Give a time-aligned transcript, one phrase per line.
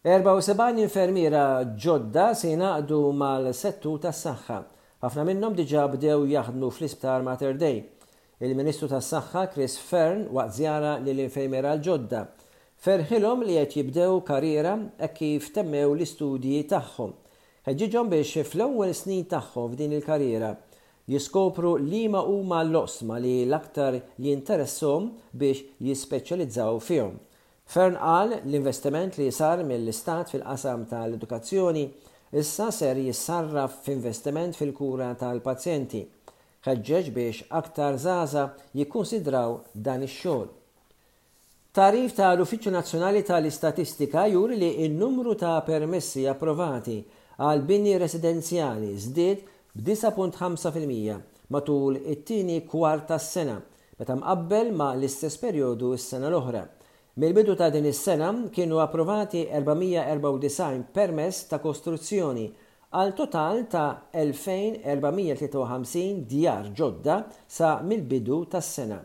[0.00, 1.40] 74 infermiera
[1.84, 4.56] ġodda se jingħaqdu mal-settu tas-saħħa.
[5.04, 7.82] Ħafna minnhom diġà bdew jaħdmu fl-isptar Mater Dei.
[8.40, 12.22] Il-Ministru tas-Saħħa Chris Fern waqt żjara lill infermiera l-ġodda.
[12.80, 17.12] Ferħilhom li qed jibdew karriera hekk kif temmew l-istudji tagħhom.
[17.68, 20.54] Ħeġġiġhom biex fl-ewwel snin tagħhom f'din il-karriera
[21.12, 27.20] jiskopru li ma huma l-osma li l-aktar jinteressom biex jispeċjalizzaw fihom.
[27.70, 31.82] Fern qal l-investiment li sar mill-istat fil-qasam tal-edukazzjoni
[32.40, 36.00] issa ser jissarraf f'investiment fil-kura tal-pazjenti.
[36.66, 38.42] Ħeġġeġ biex aktar zaza
[38.80, 39.54] jikkonsidraw
[39.86, 40.48] dan ix-xogħol.
[41.78, 46.98] Tarif ta' l-Uffiċċju Nazzjonali tal-Istatistika juri li n-numru ta' permessi approvati
[47.38, 49.46] għal bini residenzjali żdied
[49.78, 51.22] b'9.5%
[51.54, 53.56] matul it-tieni kwarta s sena
[54.02, 56.66] meta mqabbel ma' l-istess perjodu s-sena l-oħra.
[57.20, 62.44] Mill-bidu ta' din is-sena kienu approvati 494 permess ta' kostruzzjoni
[62.96, 67.18] għal total ta' 2453 djar ġodda
[67.56, 69.02] sa' mill-bidu tas-sena.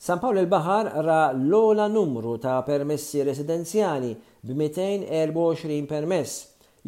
[0.00, 6.38] San Pawl il-Bahar ra l-ola numru ta' permessi residenzjali b-224 permess,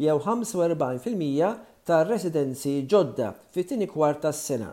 [0.01, 4.69] jew 45% ta' residenzi ġodda fit-tini kwarta tas-sena.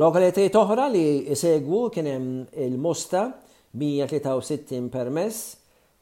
[0.00, 2.32] Lokalitajt oħra li isegwu kienem
[2.70, 3.28] il-Mosta,
[3.74, 5.56] 163 permess,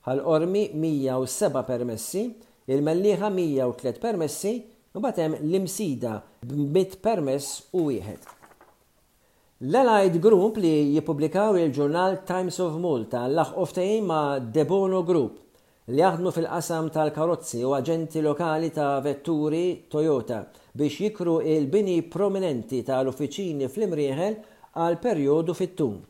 [0.09, 2.27] għal-ormi 107 permessi,
[2.69, 4.55] il-melliħa 103 permessi,
[4.93, 8.29] u batem l-imsida b permess u wieħed.
[9.71, 15.39] L-Allied Group li jipublikaw il-ġurnal Times of Malta laħqof ma' Debono Group
[15.87, 20.43] li jaħdmu fil-qasam tal-karozzi u aġenti lokali ta' vetturi Toyota
[20.75, 24.37] biex jikru il-bini prominenti tal-uffiċini fl-imrieħel
[24.83, 26.01] għal perjodu fit-tum.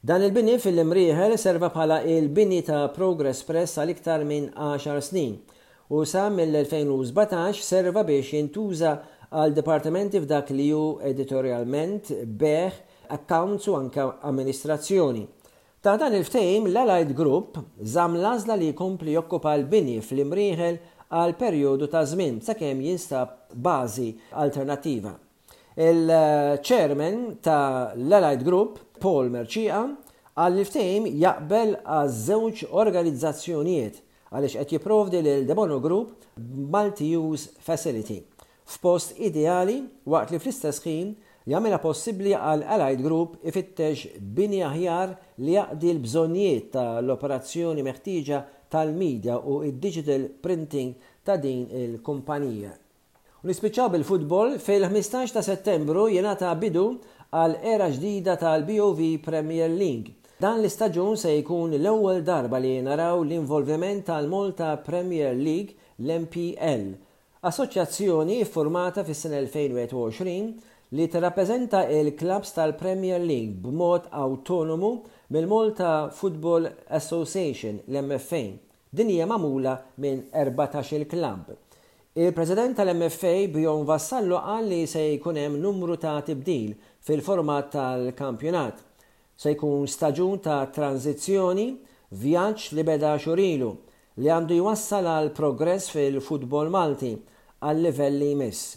[0.00, 5.34] Dan il-bini fil-imrieħel serva bħala il-bini ta' Progress Press għal iktar minn 10 snin
[5.92, 8.94] u sa mill-2017 serva biex jintuża
[9.28, 12.80] għal departamenti f'dak li ju editorialment, beħ,
[13.12, 15.26] accounts u anka amministrazzjoni.
[15.84, 20.80] Ta' dan il-ftejm l-Allied Group zam lazla li jkompli jokkupa l-bini fl-imrieħel
[21.12, 25.12] għal periodu ta' żmien sakemm jinstab bażi alternativa.
[25.80, 29.80] Il-chairman ta' l-Allied Group Paul Merċija
[30.40, 33.98] għall-liftejm jaqbel għaż-żewġ organizzazzjonijiet
[34.30, 36.12] għaliex qed jipprovdi lil debono Group
[36.70, 38.20] Multi-Use Facility
[38.76, 41.10] f'post ideali waqt li fl-istess ħin
[41.50, 49.62] jagħmilha possibbli għal Allied Group ifittex bini aħjar li jaqdi l-bżonnijiet tal-operazzjoni meħtieġa tal-medja u
[49.66, 50.92] id-digital printing
[51.26, 52.70] ta' din il-kumpanija.
[53.48, 56.84] Nispiċċaw bil-futbol fil-15 ta' settembru jenata bidu
[57.38, 60.14] għal era ġdida tal-BOV Premier League.
[60.42, 66.88] Dan l-istaġun se jkun l-ewwel darba li naraw l-involviment tal-Malta Premier League l-MPL,
[67.50, 70.50] assoċjazzjoni formata fis sen 2020
[70.98, 74.94] li tirrappreżenta il-klabs tal-Premier League b'mod autonomu
[75.30, 76.66] mill-Malta Football
[77.00, 78.42] Association l-MFA.
[78.90, 81.52] Din hija magħmula minn 14-il klabb.
[82.12, 86.72] Il-President tal-MFA Bjorn Vassallo qal li se jkun hemm numru ta' tibdil
[87.06, 88.80] fil-format tal-kampjonat.
[89.38, 91.68] Se jkun staġun ta' tranzizjoni,
[92.22, 93.68] vjaġġ li beda xurilu
[94.18, 97.12] li għandu jwassal għal progress fil-futbol Malti
[97.62, 98.72] għal livelli jmiss.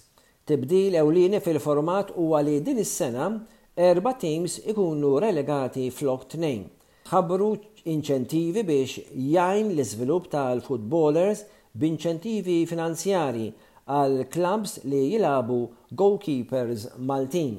[0.45, 3.31] Tibdil ewlieni fil-format huwa li din is-sena
[3.73, 6.69] erba teams ikunu relegati flok tnejn.
[7.09, 7.50] Ħabru
[7.97, 11.47] inċentivi biex jgħin l-iżvilupp tal-footballers
[11.81, 13.47] b'inċentivi finanzjari
[13.89, 15.56] għal klabs li jilabu
[15.97, 17.57] goalkeepers Maltin.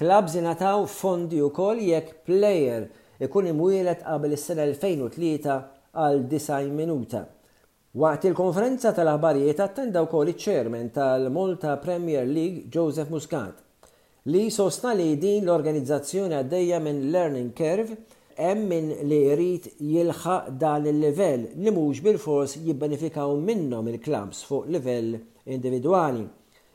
[0.00, 2.86] Klabs jinataw fondi u koll jekk player
[3.22, 5.60] ikun imwielet qabel is-sena 2003
[5.92, 7.26] għal 90 minuta.
[7.92, 13.60] Waqt il-konferenza tal-aħbarijiet attenda wkoll iċ-ċermen tal-Malta Premier League Joseph Muscat
[14.32, 17.98] li sostna li din l-organizzazzjoni għaddejja minn learning curve
[18.40, 24.70] hemm min li jrid jilħaq dan il-livell li mhux bil-fors jibbenefikaw minnhom il klams fuq
[24.74, 25.18] livell
[25.52, 26.24] individwali.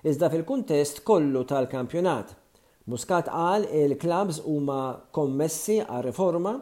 [0.07, 2.35] Iżda fil-kuntest kollu tal-kampjonat.
[2.87, 6.53] Muscat qal il-klabs huma kommessi għal riforma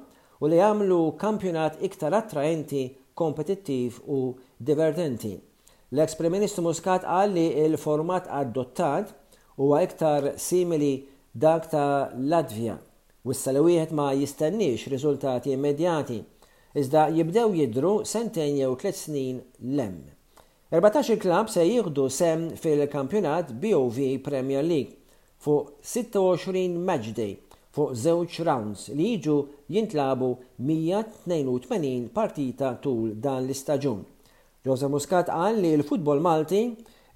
[0.41, 5.35] u li għamlu kampjonat iktar attraenti, kompetittiv u divertenti.
[5.93, 9.13] L-eks Ministru Muscat qal li il-format adottat
[9.59, 10.95] huwa iktar simili
[11.39, 12.75] dak ta' Latvja
[13.25, 16.19] wissa li wieħed ma jistennix riżultati immedjati,
[16.77, 19.39] iżda jibdew jidru sentejn jew tliet snin
[19.79, 19.95] lem.
[20.71, 24.93] 14 klab se jieħdu sem fil-kampjonat BOV Premier League
[25.45, 27.33] fuq 26 matchday
[27.75, 29.37] fuq żewġ rounds li jiġu
[29.75, 30.29] jintlabu
[30.61, 34.03] 182 partita tul dan l-istaġun.
[34.65, 36.61] Jose Muscat qal li l-futbol Malti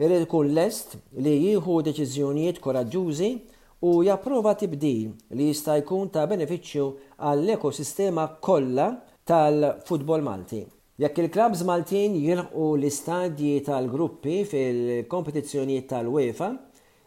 [0.01, 3.31] irid ikun lest li jieħu deċiżjonijiet koraġġużi
[3.81, 6.87] u japprova tibdil li jista' jkun ta' benefiċċju
[7.23, 8.89] għall-ekosistema kollha
[9.29, 10.59] tal-futbol Malti.
[10.99, 16.49] Jekk il-klabs Maltin jilħqu l-istadji tal-gruppi fil-kompetizzjonijiet tal-UEFA,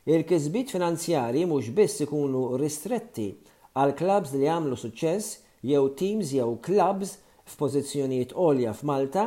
[0.09, 3.29] il-kisbit finanzjari mhux biss ikunu ristretti
[3.77, 7.19] għal klabs li għamlu suċċess jew teams jew klabs
[7.53, 9.27] f'pożizzjonijiet għolja f'Malta,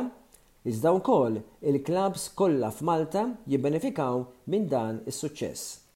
[0.66, 5.86] iżda wkoll il-klabs kollha f'Malta jibbenefikaw minn dan is-suċċess.